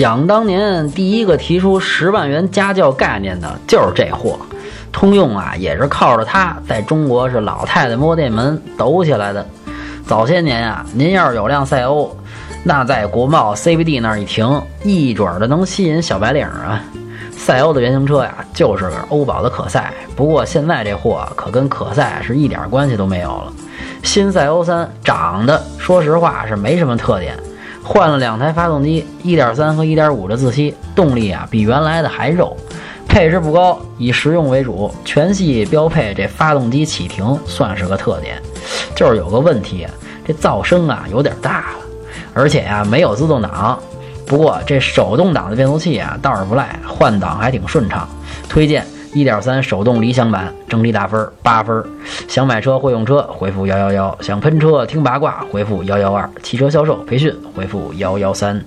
[0.00, 4.38] 想当年，第一个提出十万元家教概念的就是这货。
[4.90, 9.46] 通用啊，也是靠着它在中国是老太太摸电门抖起来的。
[10.06, 12.16] 早些年啊，您要是有辆赛欧，
[12.64, 16.82] 那在国贸 CBD 那儿一停，一准儿的能吸引小白领啊。
[17.36, 19.92] 赛欧的原型车呀，就是欧宝的可赛。
[20.16, 23.52] 不过现在这货可跟可赛是一点关系都没有了。
[24.02, 27.36] 新赛欧三长得，说实话是没什么特点，
[27.92, 32.56] 换了两台发动机，1.3和1.5的自吸，动力啊比原来的还肉。
[33.08, 38.40] 配置不高，以实用为主，全系标配这发动机启停算是个特点。
[38.94, 39.88] 就是有个问题，
[40.24, 41.78] 这噪声啊有点大了，
[42.32, 43.76] 而且呀没有自动挡。
[44.24, 48.08] 不过这手动挡的变速器啊倒是不赖，换挡还挺顺畅。
[48.48, 51.84] 推荐一点三手动理想版，整体打分八分。
[52.28, 58.64] 想买车会用车，回复幺幺幺；想喷车听八卦，回复幺幺二；汽车销售培训，回复幺幺三。